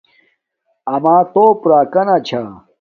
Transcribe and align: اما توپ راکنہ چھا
اما 0.93 1.15
توپ 1.33 1.59
راکنہ 1.69 2.17
چھا 2.27 2.41